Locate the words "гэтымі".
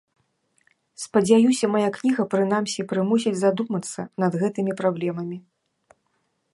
4.45-4.71